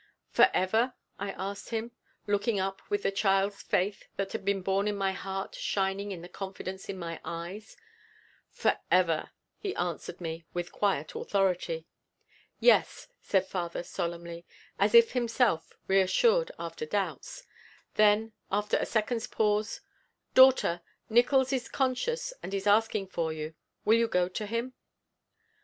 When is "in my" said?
4.87-5.11, 6.89-7.19